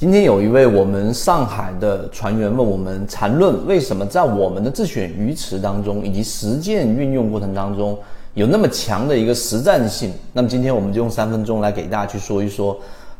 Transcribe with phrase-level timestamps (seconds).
[0.00, 7.98] 今天有一位我们上海的船员问我们缠论为什么在我们的自选鱼池当中以及实践运用过程当中
[8.32, 10.10] 有那么强的一个实战性。
[10.32, 12.74] 那么今天我们就用三分钟来给大家去说一说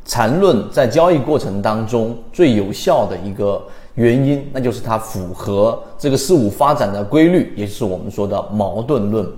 [0.06, 3.62] 缠论在交易过程当中最有效的一个
[3.96, 9.28] 原因，那就是它符合这个事物发展的规律，也就是我们说的矛盾论。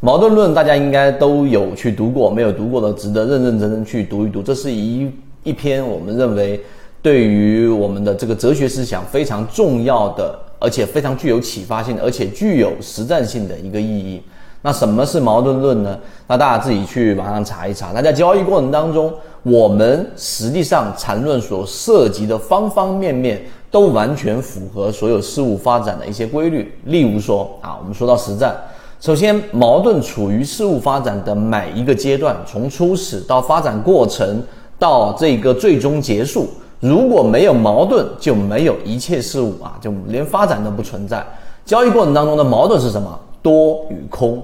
[0.00, 4.42] 矛盾论大家应该都有去读过，没有读过的值得认认真真去读一读。
[4.42, 5.08] 这是一
[5.44, 6.60] 一篇我们认为。
[7.02, 14.22] 对于我们的这个哲学思想非常重要的，而且非常具有启发性，而且具有实战性的一个意义。
[14.62, 15.98] 那什么是矛盾论呢？
[16.26, 17.92] 那大家自己去网上查一查。
[17.94, 19.10] 那在交易过程当中，
[19.42, 26.70] 我们实际上缠论所涉及的方方面面都完全符合所有事物发展的一些规律。
[26.84, 28.54] 例如说啊，我们说到实战，
[29.00, 34.42] 首先矛盾处于事物发展的每一个阶段，从初始到发展过程
[34.78, 36.46] 到这个最终结束。
[36.80, 41.24] 如果没有矛盾，就没有一切事物啊，就连发展都不存在。
[41.64, 43.18] 交易过程当中的矛盾是什么？
[43.42, 44.42] 多与空，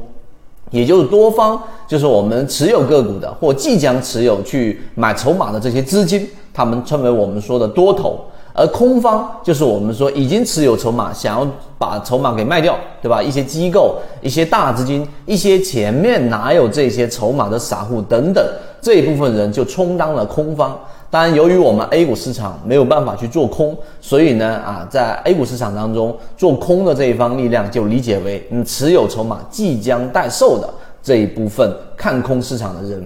[0.71, 8.19] 也就是多方，就是我们持有个股的或即将持有去买筹码的这些资金，他们称为我们说的多头；
[8.53, 11.47] 而空方就是我们说已经持有筹码，想要
[11.79, 13.23] 把筹码给卖掉，对吧？
[13.23, 18.45] 一些机构、一些大资金、一些前面哪有这些筹码的散户等等，
[18.81, 20.79] 这一部分人就充当了空方。
[21.17, 30.69] 当然，由于我们 A 股市场没有办法去做空，所以呢，啊，在 A 股市场当中做空的这一方力量就理解为你持有筹码即将待售的
[31.03, 33.03] 这一部分看空市场的人。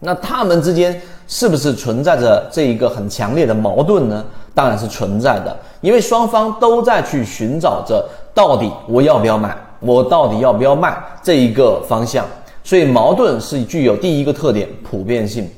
[0.00, 4.24] 那他们之间是不是存在着这一个很强烈的矛盾呢？
[4.52, 12.26] 当然是存在的，因为双方都在去寻找着到底我要不要买，我到底要不要卖这一个方向。
[12.64, 15.48] 所以矛盾是具有第一个特点普遍性。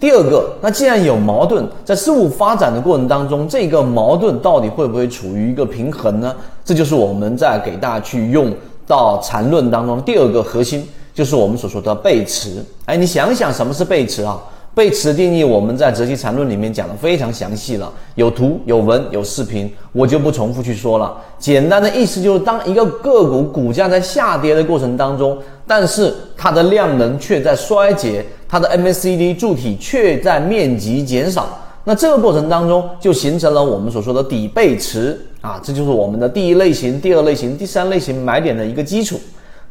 [0.00, 6.32] 第二个，那既然有矛盾，在事物发展的过程当中，这个矛盾到底会不会处于一个平衡呢？
[6.64, 8.52] 这就是我们在给大家去用
[8.86, 12.64] 到缠论当中第二个核心，就是我们所说的背驰。
[12.84, 14.40] 哎，你想想什么是背驰啊？
[14.74, 21.16] 背驰定义我们在哲学缠论里面讲的非常详细了，有图有文有视频，我就不重复去说了。
[21.38, 25.36] 简单的意思就是，当一个个股股价在下跌的过程当中，
[25.66, 28.24] 但是它的量能却在衰竭。
[28.50, 39.20] 它的 MACD 柱体却在面积减少，那这个过程当中就形成了我们所说的底背驰啊，这就是我们的第一类型、第二类型、第三类型买点的一个基础。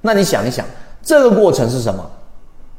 [0.02, 0.64] 那你想一想，
[1.02, 2.06] 这个过程是什么？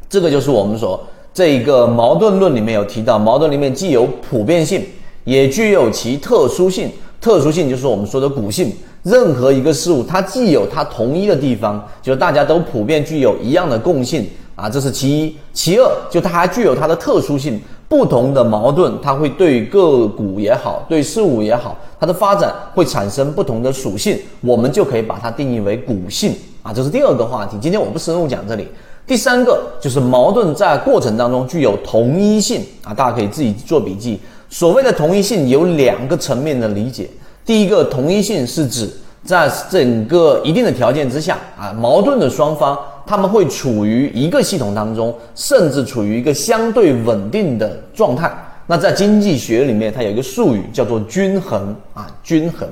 [0.08, 1.04] 这个就是我们所
[1.38, 4.84] 这一个矛盾论里面有提到，矛盾里面既有普遍性，
[5.22, 6.90] 也具有其特殊性。
[7.20, 8.72] 特殊性就是我们说的股性，
[9.04, 14.26] 任何一个事物它既有它同一的地方，就是大家都普遍具有一样的共性。
[14.56, 26.34] 啊，这是其一，其二就它还具有它的特殊性，不同的矛盾，它会对个股也好，对事物也好，它的发展会产生不同的属性，我们就可以把它定义为股性
[26.64, 27.56] 啊，这是第二个话题。
[27.60, 28.66] 今天我不深入讲这里。
[29.08, 34.20] 第三个就是矛盾在过程当中具有同一性啊，大家可以自己做笔记。
[34.50, 37.08] 所谓的同一性有两个层面的理解，
[37.44, 38.88] 第一个同一性是指
[39.24, 42.78] 在整个一定的条件之下啊，矛盾的双方。
[43.06, 48.30] 他们会处于一个系统当中，甚至处于一个相对稳定的状态。
[48.66, 52.68] 那在经济学里面，它有一个术语叫做均衡啊，均衡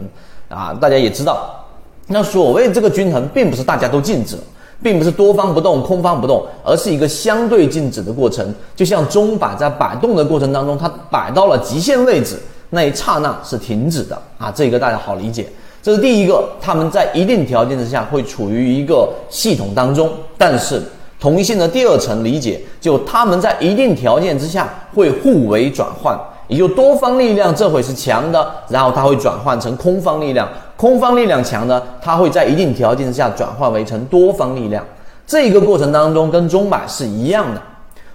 [0.51, 1.65] 啊，大家也知道。
[2.09, 4.37] 那所谓这个均衡，并不是大家都静止，
[4.83, 8.55] 并不是多方不动，空方不动，而是一个相对静止的过程。
[8.75, 12.39] 就像钟摆在摆动的过程当中，它摆到了极限位置，
[12.71, 15.47] 那一刹那是停止的啊，这个大家好理解。
[15.83, 20.83] 这是第一个，他们在一定条件之下会处于一个系统当中，但是
[21.21, 34.85] 同一性的第二层理解，就他们在一定条件之下会互为转换，也就多方力量这会是强的，然后它会转换成空方力量，空方力量强的，它会在一定条件下转换为成多方力量，
[35.27, 37.61] 这一个过程当中跟钟摆是一样的，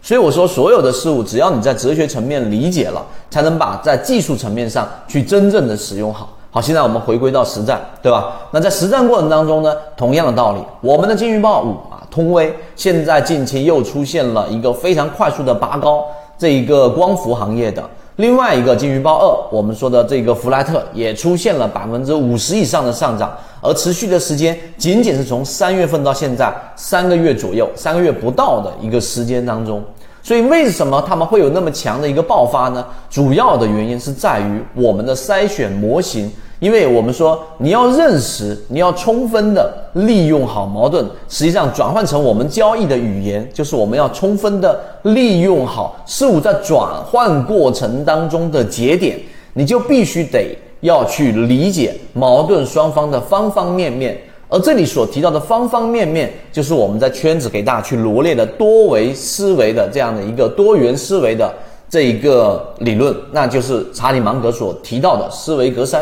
[0.02, 6.29] 所以我说所有的事物，只要你在哲学层面理解了，才能把在技术层面上去真正的使用好。
[6.53, 8.34] 好，现在我们回归到实战，对吧？
[8.52, 16.06] 那在实战过程当中呢，同样的道理，我们的金鱼报五啊，通威现在近期又出现了一个非常快速的拔高，
[16.41, 29.84] 这一个光伏行业的另外一个金鱼报二，我们说的这个弗莱特也出现了百分之五十以上的上涨，而持续的时间仅仅是从三月份到现在三个月左右，三个月不到的一个时间当中。
[30.23, 32.84] 所以，为什么他们会有那么强的一个爆发呢？
[33.08, 49.19] 主要的原因是在于我们的筛选模型因为我们说你要认识，你要充分的利用好矛盾，实际上转换成我们交易的语言，就是我们要充分的利用好事物在转换过程当中的节点，
[49.53, 54.16] 你就必须得要去理解矛盾双方的方方面面。
[54.47, 61.52] 而这里所提到的方方面面，就是我们在圈子给大家去罗列的多维思维的这样的一个多元思维的
[61.90, 66.02] 这一个理论，那就是查理芒格所提到的思维格栅。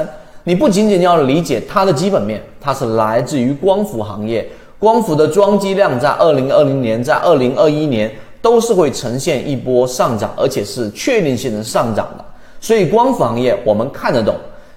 [0.49, 4.43] 你不仅仅要理解它的基本面，它是来自于光伏行业，
[4.79, 8.11] 光伏的装机量在二零二零年、在二零二一年
[8.41, 12.25] 都是会呈现一波上涨，而且是确定性的上涨的。
[12.59, 14.33] 所以光伏行业我们看得懂。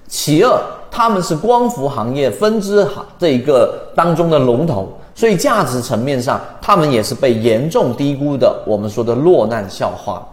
[0.07, 0.55] 其二，
[0.91, 8.55] 他们是光伏行业分支行这一个当中的龙头，所以价值层面上，他们也是被严重低估的。
[8.67, 10.23] 我们说的落难笑话。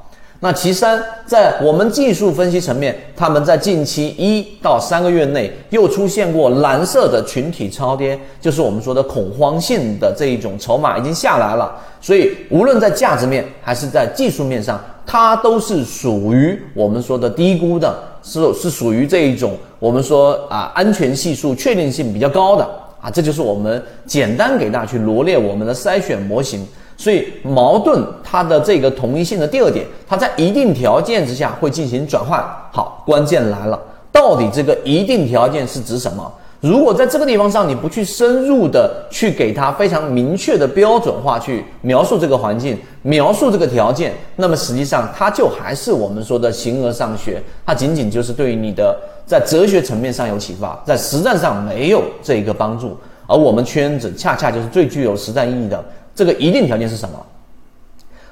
[0.42, 11.70] 那其三，在我们技术分析层面，他们在近期一到三个月内又出现过蓝色的群体超跌，就是我们说的恐慌性的这一种筹码已经下来了。
[12.00, 22.64] 所以，无论在价值面还是在技术面上，它都是属于我们说的低估的，是是属于这一种我们说啊安全系数确定性比较高的
[22.98, 23.10] 啊。
[23.10, 26.66] 这就是我们简单给大家去罗列我们的筛选模型。
[27.00, 32.38] 所以矛盾它的这个同一性的第二点，它在一定条件之下会进行转换。
[32.70, 33.80] 好，关键来了，
[34.12, 36.30] 到底这个一定条件是指什么？
[36.60, 48.94] 如果在这个地方上你不去深入的去给它非常明确的标准化去描述这个环境，描述这个条件，那么实际上它就还是我们说的形而上学，它仅仅就是对于你的
[49.24, 52.94] 在哲学层面上有启发，在实战上没有这一个帮助。
[53.26, 55.82] 而我们圈子恰恰就是最具有实战意义的。
[56.20, 57.18] 这个一定条件是什么？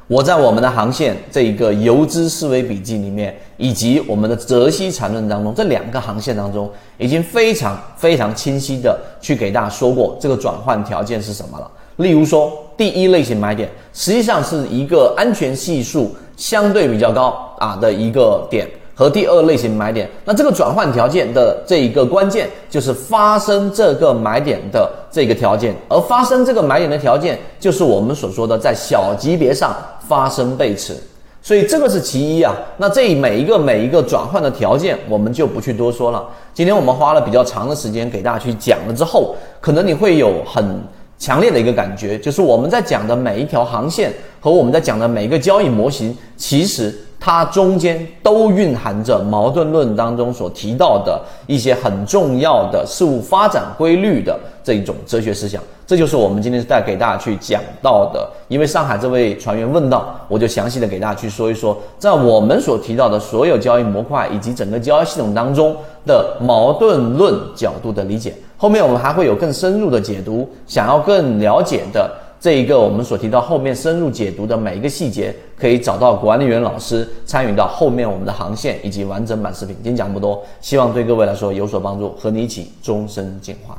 [0.09, 11.71] 我在我们的航线这一个游资思维笔记里面，以及我们的泽西缠论当中，这两个航线当中，已经非常非常清晰的去给大家说过这个转换条件是什么了。
[11.97, 18.69] 例如说，第一类型买点实际上是一个安全系数相对比较高啊的一个点。
[18.99, 29.73] 和第二类型买点，那这个转换条件的这一个关键就是发生这个买点的这个条件，而发生这个买点的条件就是我们所说的在小级别上
[30.09, 30.97] 发生背驰，
[31.41, 32.53] 所以这个是其一啊。
[32.77, 36.29] 那这每一个每一个转换的条件，我们就不去多说了。
[36.53, 40.83] 今天我们花了比较长的时间给大家去讲了之后，可能你会有很
[41.21, 46.93] 强烈的一个感觉，就是我们在讲的每一条航线和我们在讲的每一个交易模型，其实。
[47.21, 58.29] 它中间都蕴含着矛盾论当中所提到的一些很重要的事物发展规律的这一种哲学思想，这就是我们今天带给大家去讲到的。
[58.47, 65.77] 因为上海这位船员问到，我就详细的给大家去说一说，在我们所提到的所有交易模块以及整个交易系统当中
[66.07, 68.35] 的矛盾论角度的理解。
[68.57, 72.11] 后面我们还会有更深入的解读，想要更了解的。
[72.41, 79.75] 这一个我们所提到后面深入解读的每一个细节，可以找到管理员老师参与到后面我们的航线以及完整版视频。
[79.77, 83.77] 今天讲不多，希望对各位来说有所帮助，和你一起终身进化。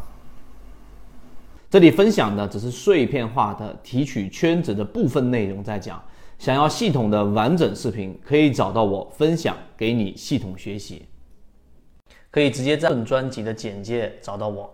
[1.70, 6.02] 这里分享的只是碎片化的提取圈子的部分内容，在讲。
[6.38, 11.06] 想要系统的完整视频，可以找到我分享给你系统学习，
[12.32, 14.74] 可以直接在本专辑的简介找到我。